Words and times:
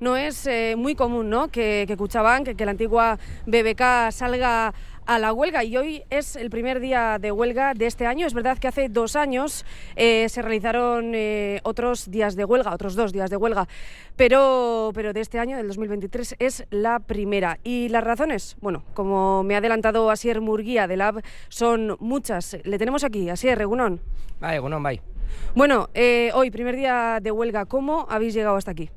No 0.00 0.16
es 0.16 0.46
eh, 0.46 0.74
muy 0.76 0.94
común 0.94 1.28
¿no? 1.28 1.48
que, 1.48 1.84
que 1.88 1.96
Cuchabank, 1.96 2.54
que, 2.56 2.64
la 2.64 2.70
antigua 2.70 3.18
BBK 3.46 4.12
salga 4.12 4.72
a 5.06 5.18
la 5.18 5.32
huelga 5.32 5.64
y 5.64 5.76
hoy 5.76 6.02
es 6.10 6.36
el 6.36 6.50
primer 6.50 6.80
día 6.80 7.18
de 7.18 7.32
huelga 7.32 7.74
de 7.74 7.86
este 7.86 8.06
año. 8.06 8.26
Es 8.26 8.34
verdad 8.34 8.58
que 8.58 8.68
hace 8.68 8.88
dos 8.88 9.16
años 9.16 9.64
eh, 9.96 10.28
se 10.28 10.42
realizaron 10.42 11.14
eh, 11.14 11.60
otros 11.64 12.10
días 12.10 12.36
de 12.36 12.44
huelga, 12.44 12.72
otros 12.74 12.94
dos 12.94 13.12
días 13.12 13.30
de 13.30 13.36
huelga, 13.36 13.66
pero, 14.16 14.92
pero 14.94 15.12
de 15.12 15.20
este 15.20 15.38
año, 15.38 15.56
del 15.56 15.66
2023, 15.66 16.36
es 16.38 16.64
la 16.70 17.00
primera. 17.00 17.58
Y 17.64 17.88
las 17.88 18.04
razones, 18.04 18.56
bueno, 18.60 18.84
como 18.94 19.42
me 19.42 19.54
ha 19.54 19.58
adelantado 19.58 20.10
Asier 20.10 20.40
Murguía 20.40 20.86
de 20.86 20.98
Lab, 20.98 21.22
son 21.48 21.96
muchas. 21.98 22.58
Le 22.64 22.78
tenemos 22.78 23.02
aquí, 23.02 23.30
Asier, 23.30 23.56
Regunón. 23.56 24.00
Vale, 24.40 24.54
Regunón, 24.54 24.82
bye. 24.82 25.00
Bueno, 25.54 25.88
hoy, 26.34 26.50
primer 26.50 26.76
día 26.76 27.18
de 27.20 27.32
huelga, 27.32 27.64
¿cómo 27.64 28.06
habéis 28.10 28.34
llegado 28.34 28.56
hasta 28.56 28.70
aquí? 28.72 28.90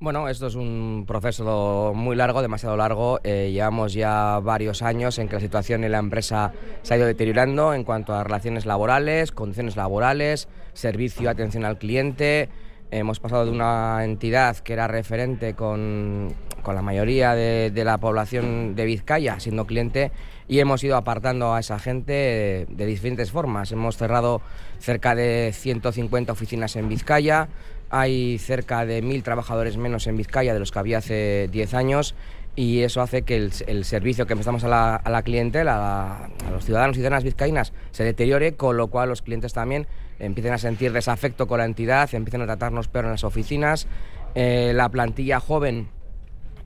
Bueno, 0.00 0.28
esto 0.28 0.46
es 0.46 0.54
un 0.54 1.06
proceso 1.08 1.92
muy 1.92 2.14
largo, 2.14 2.40
demasiado 2.40 2.76
largo. 2.76 3.18
Eh, 3.24 3.50
llevamos 3.52 3.94
ya 3.94 4.38
varios 4.38 4.80
años 4.80 5.18
en 5.18 5.26
que 5.26 5.34
la 5.34 5.40
situación 5.40 5.82
en 5.82 5.90
la 5.90 5.98
empresa 5.98 6.52
se 6.82 6.94
ha 6.94 6.98
ido 6.98 7.06
deteriorando 7.06 7.74
en 7.74 7.82
cuanto 7.82 8.14
a 8.14 8.22
relaciones 8.22 8.64
laborales, 8.64 9.32
condiciones 9.32 9.74
laborales, 9.74 10.46
servicio, 10.72 11.28
atención 11.28 11.64
al 11.64 11.78
cliente. 11.78 12.48
Hemos 12.90 13.20
pasado 13.20 13.44
de 13.44 13.50
una 13.50 14.02
entidad 14.02 14.56
que 14.58 14.72
era 14.72 14.88
referente 14.88 15.54
con, 15.54 16.32
con 16.62 16.74
la 16.74 16.80
mayoría 16.80 17.34
de, 17.34 17.70
la 17.84 17.98
población 17.98 18.74
de 18.74 18.86
Vizcaya 18.86 19.38
siendo 19.40 19.66
cliente 19.66 20.10
y 20.48 20.60
hemos 20.60 20.82
ido 20.82 20.96
apartando 20.96 21.52
a 21.52 21.60
esa 21.60 21.78
gente 21.78 22.12
de, 22.12 22.66
de 22.70 22.86
diferentes 22.86 23.30
formas. 23.30 23.72
Hemos 23.72 23.98
cerrado 23.98 24.40
cerca 24.78 25.14
de 25.14 25.52
150 25.54 26.32
oficinas 26.32 26.76
en 26.76 26.88
Vizcaya, 26.88 27.48
hay 27.90 28.38
cerca 28.38 28.86
de 28.86 29.02
mil 29.02 29.22
trabajadores 29.22 29.76
menos 29.76 30.06
en 30.06 30.16
Vizcaya 30.16 30.54
de 30.54 30.60
los 30.60 30.72
que 30.72 30.78
había 30.78 30.98
hace 30.98 31.48
10 31.50 31.74
años 31.74 32.14
y 32.58 32.82
eso 32.82 33.02
hace 33.02 33.22
que 33.22 33.36
el, 33.36 33.84
servicio 33.84 34.26
que 34.26 34.34
prestamos 34.34 34.64
a 34.64 34.68
la, 34.68 34.96
a 34.96 35.10
la 35.10 35.22
clientela, 35.22 35.76
a, 35.76 36.24
a, 36.24 36.50
los 36.50 36.64
ciudadanos 36.64 36.96
y 36.96 36.98
ciudadanas 36.98 37.22
vizcaínas, 37.22 37.72
se 37.92 38.02
deteriore, 38.02 38.56
con 38.56 38.76
lo 38.76 38.88
cual 38.88 39.10
los 39.10 39.22
clientes 39.22 39.52
también 39.52 39.86
empiecen 40.18 40.52
a 40.52 40.58
sentir 40.58 40.92
desafecto 40.92 41.46
con 41.46 41.58
la 41.58 41.66
entidad, 41.66 42.12
empiecen 42.16 42.42
a 42.42 42.46
tratarnos 42.46 42.88
peor 42.88 43.04
en 43.04 43.12
las 43.12 43.22
oficinas. 43.22 43.86
Eh, 44.34 44.72
la 44.74 44.88
plantilla 44.88 45.38
joven 45.38 45.88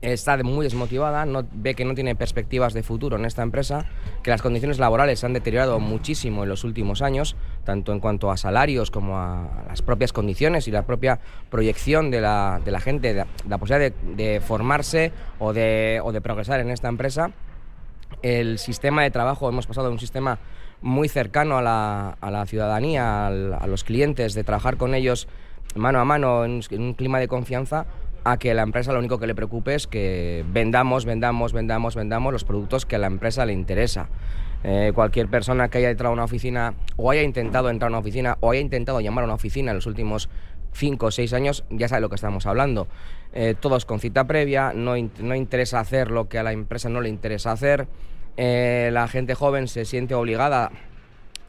está 0.01 0.35
muy 0.37 0.63
desmotivada, 0.63 1.27
no, 1.27 1.45
ve 1.53 1.75
que 1.75 1.85
no 1.85 1.93
tiene 1.93 2.15
perspectivas 2.15 2.73
de 2.73 2.81
futuro 2.81 3.17
en 3.17 3.25
esta 3.25 3.43
empresa, 3.43 3.85
que 4.23 4.31
las 4.31 4.41
condiciones 4.41 4.79
laborales 4.79 5.19
se 5.19 5.27
han 5.27 5.33
deteriorado 5.33 5.79
muchísimo 5.79 6.41
en 6.41 6.49
los 6.49 6.63
últimos 6.63 7.03
años, 7.03 7.35
tanto 7.63 7.91
en 7.91 7.99
cuanto 7.99 8.31
a 8.31 8.37
salarios 8.37 8.91
como 8.91 9.17
a 9.17 9.63
las 9.67 9.81
propias 9.81 10.13
condiciones 10.13 10.67
y 10.67 10.71
la 10.71 10.83
propia 10.83 11.19
proyección 11.49 12.11
de 12.11 12.21
la, 12.21 12.61
de 12.63 12.71
la 12.71 12.79
gente, 12.79 13.13
de, 13.13 13.25
la 13.47 13.57
posibilidad 13.57 13.93
de, 14.15 14.41
formarse 14.41 15.11
o 15.39 15.53
de, 15.53 16.01
o 16.03 16.11
de 16.11 16.21
progresar 16.21 16.59
en 16.59 16.69
esta 16.69 16.87
empresa. 16.87 17.31
El 18.21 18.59
sistema 18.59 19.03
de 19.03 19.11
trabajo, 19.11 19.49
hemos 19.49 19.67
pasado 19.67 19.87
de 19.87 19.93
un 19.93 19.99
sistema 19.99 20.39
muy 20.81 21.07
cercano 21.07 21.57
a 21.57 21.61
la, 21.61 22.17
a 22.19 22.31
la 22.31 22.45
ciudadanía, 22.45 23.27
a 23.27 23.67
los 23.67 23.83
clientes, 23.83 24.33
de 24.33 24.43
trabajar 24.43 24.77
con 24.77 24.93
ellos 24.95 25.27
mano 25.75 25.99
a 25.99 26.05
mano 26.05 26.45
en, 26.45 26.61
en 26.69 26.81
un 26.81 26.93
clima 26.93 27.19
de 27.19 27.27
confianza, 27.27 27.85
a 28.23 28.37
que 28.37 28.53
la 28.53 28.63
empresa 28.63 28.93
lo 28.93 28.99
único 28.99 29.19
que 29.19 29.27
le 29.27 29.35
preocupe 29.35 29.75
es 29.75 29.87
que 29.87 30.45
vendamos, 30.47 31.05
vendamos, 31.05 31.53
vendamos, 31.53 31.95
vendamos 31.95 32.31
los 32.31 32.43
productos 32.43 32.85
que 32.85 32.95
a 32.95 32.99
la 32.99 33.07
empresa 33.07 33.45
le 33.45 33.53
interesa. 33.53 34.07
Eh, 34.63 34.91
cualquier 34.95 35.27
persona 35.27 35.67
que 35.67 35.79
haya 35.79 35.89
entrado 35.89 36.11
a 36.11 36.13
una 36.13 36.23
oficina 36.23 36.73
o 36.95 37.11
haya 37.11 37.21
intentado 37.21 37.69
entrar 37.69 37.89
a 37.89 37.91
una 37.91 37.99
oficina 37.99 38.37
o 38.39 38.51
haya 38.51 38.61
intentado 38.61 39.01
llamar 39.01 39.23
a 39.23 39.25
una 39.25 39.33
oficina 39.33 39.71
en 39.71 39.75
los 39.75 39.87
últimos 39.87 40.29
5 40.73 41.05
o 41.05 41.11
6 41.11 41.33
años 41.33 41.65
ya 41.69 41.87
sabe 41.87 42.01
lo 42.01 42.09
que 42.09 42.15
estamos 42.15 42.45
hablando. 42.45 42.87
Eh, 43.33 43.55
todos 43.59 43.85
con 43.85 43.99
cita 43.99 44.25
previa, 44.25 44.73
no, 44.73 44.93
no, 45.19 45.35
interesa 45.35 45.79
hacer 45.79 46.11
lo 46.11 46.29
que 46.29 46.39
a 46.39 46.43
la 46.43 46.53
empresa 46.53 46.89
no 46.89 47.01
le 47.01 47.09
interesa 47.09 47.51
hacer. 47.51 47.87
Eh, 48.37 48.89
la 48.93 49.07
gente 49.07 49.35
joven 49.35 49.67
se 49.67 49.85
siente 49.85 50.15
obligada 50.15 50.71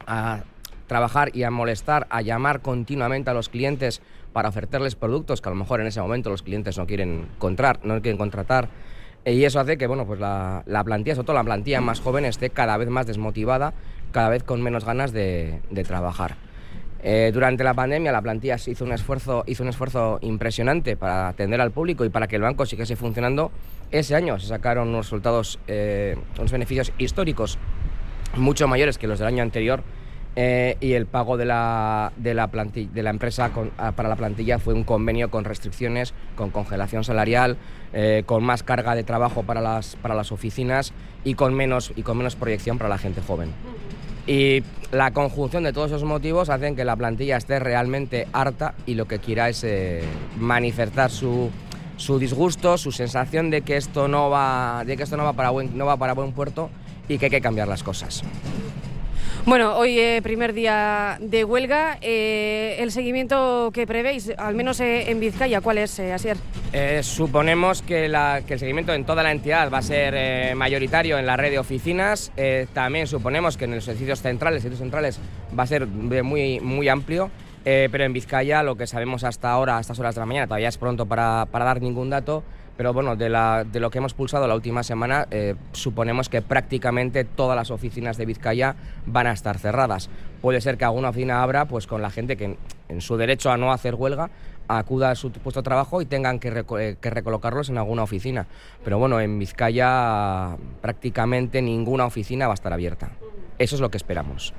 a 0.07 0.43
trabajar 0.87 1.31
y 1.33 1.43
a 1.43 1.51
molestar, 1.51 2.07
a 2.09 2.21
llamar 2.21 2.61
continuamente 2.61 3.29
a 3.29 3.33
los 3.33 3.49
clientes 3.49 4.01
para 4.33 4.49
ofertarles 4.49 4.95
productos 4.95 5.41
que 5.41 5.49
a 5.49 5.51
lo 5.51 5.55
mejor 5.55 5.81
en 5.81 5.87
ese 5.87 6.01
momento 6.01 6.29
los 6.29 6.43
clientes 6.43 6.77
no 6.77 6.85
quieren 6.85 7.27
encontrar, 7.35 7.79
no 7.83 8.01
quieren 8.01 8.17
contratar. 8.17 8.69
Y 9.25 9.43
eso 9.43 9.59
hace 9.59 9.77
que 9.77 9.87
bueno, 9.87 10.05
pues 10.05 10.19
la, 10.19 10.63
la 10.67 10.83
plantilla, 10.83 11.15
sobre 11.15 11.25
todo 11.25 11.35
la 11.35 11.43
plantilla 11.43 11.81
más 11.81 11.99
joven, 11.99 12.25
esté 12.25 12.51
cada 12.51 12.77
vez 12.77 12.89
más 12.89 13.07
desmotivada, 13.07 13.73
cada 14.11 14.29
vez 14.29 14.43
con 14.43 14.61
menos 14.61 14.85
ganas 14.85 15.11
de, 15.11 15.61
de 15.71 15.83
trabajar. 15.83 16.35
Eh, 17.07 17.29
durante 17.31 17.63
la 17.63 17.75
pandemia 17.75 18.11
la 18.11 18.21
plantilla 18.23 18.55
hizo 18.55 18.83
un, 18.83 18.91
esfuerzo, 18.91 19.43
hizo 19.45 19.61
un 19.61 19.69
esfuerzo 19.69 20.17
impresionante 20.21 20.97
para 20.97 21.27
atender 21.27 21.61
al 21.61 21.69
público 21.69 22.03
y 22.03 22.09
para 22.09 22.27
que 22.27 22.35
el 22.35 22.41
banco 22.41 22.65
siguiese 22.65 22.95
funcionando. 22.95 23.51
Ese 23.91 24.15
año 24.15 24.39
se 24.39 24.47
sacaron 24.47 24.87
unos 24.87 25.05
resultados, 25.05 25.59
eh, 25.67 26.17
unos 26.39 26.51
beneficios 26.51 26.91
históricos 26.97 27.59
mucho 28.35 28.67
mayores 28.67 28.97
que 28.97 29.05
los 29.05 29.19
del 29.19 29.27
año 29.27 29.43
anterior 29.43 29.83
eh, 30.35 30.75
y 30.81 30.93
el 30.93 31.05
pago 31.05 31.37
de 31.37 31.45
la, 31.45 32.11
de 32.17 32.33
la, 32.33 33.09
empresa 33.09 33.51
con, 33.51 33.71
a, 33.77 33.93
para 33.93 34.09
la 34.09 34.17
plantilla 34.17 34.59
fue 34.59 34.73
un 34.73 34.83
convenio 34.83 35.29
con 35.31 35.45
restricciones, 35.45 36.13
con 36.35 36.49
congelación 36.49 37.05
salarial, 37.05 37.57
eh, 37.93 38.23
con 38.25 38.43
más 38.43 38.61
carga 38.61 38.95
de 38.95 39.03
trabajo 39.03 39.43
para 39.43 39.61
las, 39.61 39.95
para 39.95 40.13
las 40.13 40.33
oficinas 40.33 40.91
y 41.23 41.35
con, 41.35 41.53
menos, 41.53 41.93
y 41.95 42.03
con 42.03 42.17
menos 42.17 42.35
proyección 42.35 42.77
para 42.77 42.89
la 42.89 42.97
gente 42.97 43.21
joven. 43.21 43.51
Y 44.27 44.63
la 44.91 45.11
conjunción 45.11 45.63
de 45.63 45.71
todos 45.71 45.91
esos 45.91 46.03
motivos 46.03 46.49
hacen 46.49 46.75
que 46.75 46.83
la 46.83 46.95
plantilla 46.95 47.37
esté 47.37 47.59
realmente 47.59 48.27
harta 48.33 48.73
y 48.85 48.95
lo 48.95 49.05
que 49.05 49.19
quiera 49.19 49.47
es 49.49 49.63
eh, 49.63 50.03
manifestar 50.37 51.11
su, 51.11 51.49
su 51.95 52.19
disgusto, 52.19 52.77
su 52.77 52.91
sensación 52.91 53.51
de 53.51 53.61
que 53.61 53.77
esto 53.77 54.09
no 54.09 54.29
va, 54.29 54.83
de 54.85 54.97
que 54.97 55.03
esto 55.03 55.15
no 55.15 55.23
va, 55.23 55.33
para 55.33 55.51
no 55.51 55.85
va 55.85 55.95
para 55.95 56.13
buen 56.13 56.33
puerto 56.33 56.69
y 57.07 57.17
que 57.17 57.25
hay 57.25 57.31
que 57.31 57.41
cambiar 57.41 57.67
las 57.67 57.83
cosas. 57.83 58.23
Bueno, 59.45 59.77
hoy 59.77 59.99
eh, 59.99 60.21
primer 60.23 60.53
día 60.53 61.19
de 61.21 61.43
huelga. 61.43 61.99
Eh, 62.01 62.77
¿El 62.79 62.91
seguimiento 62.91 63.69
que 63.71 63.85
prevéis, 63.85 64.33
al 64.39 64.55
menos 64.55 64.79
eh, 64.79 65.11
en 65.11 65.19
Vizcaya, 65.19 65.61
cuál 65.61 65.77
es, 65.77 65.99
eh, 65.99 66.13
Asier? 66.13 66.37
suponemos 67.03 67.83
que, 67.83 68.05
el 68.05 68.59
seguimiento 68.59 68.91
en 68.93 69.05
toda 69.05 69.21
la 69.21 69.31
entidad 69.31 69.71
va 69.71 69.77
a 69.77 69.81
ser 69.81 70.55
mayoritario 70.55 71.17
en 71.17 71.25
la 71.25 71.37
red 71.37 71.51
de 71.51 71.59
oficinas. 71.59 72.33
También 72.73 73.07
suponemos 73.07 73.55
que 73.55 73.63
en 73.63 73.75
los 73.75 73.87
edificios 73.87 74.21
centrales, 74.21 74.61
edificios 74.61 74.79
centrales 74.79 75.19
va 75.57 75.63
a 75.63 75.67
ser 75.67 75.87
muy, 75.87 76.59
muy 76.59 76.89
amplio. 76.89 77.31
Pero 77.65 78.03
en 78.03 78.13
Vizcaya, 78.13 78.63
lo 78.63 78.77
que 78.77 78.87
sabemos 78.87 79.23
hasta 79.23 79.51
ahora, 79.51 79.77
a 79.77 79.81
estas 79.81 79.99
horas 79.99 80.15
de 80.15 80.21
la 80.21 80.25
mañana, 80.25 80.45
todavía 80.45 80.69
es 80.69 80.77
pronto 80.77 81.07
para, 81.07 81.47
para 81.51 81.65
dar 81.65 81.81
ningún 81.81 82.11
dato, 82.11 82.43
pero 82.77 82.91
bueno, 82.91 83.15
de, 83.15 83.29
la, 83.29 83.63
de, 83.63 83.79
lo 83.79 83.89
que 83.89 83.99
hemos 83.99 84.13
pulsado 84.13 84.47
la 84.47 84.55
última 84.55 84.83
semana, 84.83 85.27
eh, 85.31 85.55
suponemos 85.71 86.27
que 86.27 86.41
prácticamente 86.41 87.23
todas 87.23 87.55
las 87.55 87.71
oficinas 87.71 88.17
de 88.17 88.25
Vizcaya 88.25 88.75
van 89.05 89.27
a 89.27 89.31
estar 89.31 89.57
cerradas. 89.57 90.09
Puede 90.41 90.59
ser 90.59 90.77
que 90.77 90.83
alguna 90.83 91.09
oficina 91.09 91.41
abra 91.41 91.65
pues 91.65 91.87
con 91.87 92.01
la 92.01 92.09
gente 92.09 92.35
que 92.35 92.57
en, 92.89 93.01
su 93.01 93.15
derecho 93.15 93.49
a 93.49 93.57
no 93.57 93.71
hacer 93.71 93.95
huelga 93.95 94.29
acuda 94.67 95.11
a 95.11 95.15
su 95.15 95.31
puesto 95.31 95.61
de 95.61 95.63
trabajo 95.63 96.01
y 96.01 96.05
tengan 96.05 96.39
que, 96.39 96.49
eh, 96.79 96.97
que, 96.99 97.09
recolocarlos 97.09 97.69
en 97.69 97.77
alguna 97.77 98.03
oficina. 98.03 98.45
Pero 98.83 98.99
bueno, 98.99 99.21
en 99.21 99.39
Vizcaya 99.39 100.57
prácticamente 100.81 101.61
ninguna 101.61 102.05
oficina 102.05 102.47
va 102.47 102.53
a 102.53 102.55
estar 102.55 102.73
abierta. 102.73 103.11
Eso 103.57 103.75
es 103.75 103.81
lo 103.81 103.89
que 103.89 103.97
esperamos. 103.97 104.53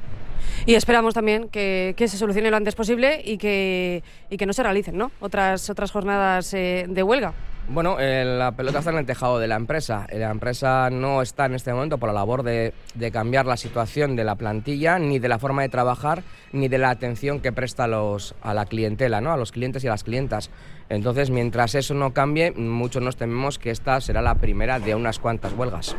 Y 0.65 0.75
esperamos 0.75 1.15
también 1.15 1.49
que, 1.49 1.95
que, 1.97 2.09
se 2.09 2.17
solucione 2.17 2.51
lo 2.51 2.57
antes 2.57 2.75
posible 2.75 3.23
y 3.25 3.39
que, 3.39 4.03
y 4.31 4.37
que 4.37 4.47
no 4.47 4.53
se 4.53 4.63
realicen 4.63 4.97
¿no? 4.97 5.11
Otras, 5.21 5.71
otras 5.71 5.91
jornadas 5.91 6.53
eh, 6.55 6.87
de 6.89 7.03
huelga. 7.03 7.33
Bueno, 7.69 7.97
eh, 7.99 8.25
la 8.25 8.53
pelota 8.53 8.79
está 8.79 8.93
en 8.93 8.99
el 8.99 9.07
tejado 9.07 9.41
de 9.41 9.49
la 9.49 9.57
empresa. 9.57 10.07
La 10.13 10.31
empresa 10.31 10.89
no 10.91 11.21
está 11.21 11.47
en 11.47 11.55
este 11.55 11.73
momento 11.73 11.99
por 11.99 12.09
la 12.09 12.15
labor 12.15 12.45
de, 12.45 12.73
de, 12.95 13.11
cambiar 13.11 13.45
la 13.47 13.57
situación 13.57 14.15
de 14.15 14.23
la 14.23 14.37
plantilla, 14.37 15.01
ni 15.01 15.19
de 15.19 15.29
la 15.29 15.41
forma 15.41 15.63
de 15.63 15.69
trabajar, 15.69 16.23
ni 16.53 16.69
de 16.69 16.79
la 16.79 16.91
atención 16.91 17.41
que 17.41 17.53
presta 17.53 17.85
a, 17.85 17.89
los, 17.89 18.37
a 18.43 18.55
la 18.55 18.67
clientela, 18.67 19.21
¿no? 19.21 19.33
a 19.33 19.37
los 19.37 19.51
clientes 19.51 19.83
y 19.83 19.89
a 19.89 19.91
las 19.91 20.05
clientas. 20.05 20.51
Entonces, 20.89 21.31
mientras 21.31 21.75
eso 21.75 21.95
no 21.95 22.13
cambie, 22.13 22.53
muchos 22.53 23.03
nos 23.03 23.17
tememos 23.17 23.59
que 23.59 23.71
esta 23.71 24.01
será 24.01 24.23
la 24.23 24.37
primera 24.37 24.79
de 24.79 24.95
unas 24.95 25.19
cuantas 25.19 25.53
huelgas. 25.53 25.97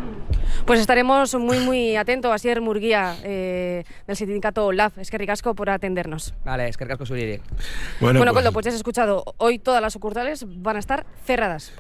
Pues 0.66 0.80
estaremos 0.80 1.36
muy, 1.36 1.60
muy 1.60 1.98
atentos. 1.98 2.32
Asier 2.32 2.62
Murguía, 2.62 3.16
eh, 3.24 3.84
del 4.08 4.16
sindicato 4.16 4.72
LAF. 4.72 4.98
Es 4.98 5.12
que 5.12 5.18
ricasco 5.18 5.56
por 5.56 5.70
atendernos. 5.70 6.34
Vale, 6.46 6.70
es 6.70 6.78
que 6.78 6.86
ricasco. 6.86 7.04
Bueno, 7.10 7.40
bueno 8.00 8.20
pues... 8.20 8.34
Coldo, 8.34 8.54
pues 8.54 8.66
ya 8.66 8.70
has 8.70 8.76
escuchado. 8.76 9.26
Hoy 9.38 9.60
todas 9.60 9.82
las 9.82 9.92
sucursales 9.92 10.46
van 10.48 10.78
a 10.78 10.80
estar 10.80 11.06
cerradas. 11.26 11.57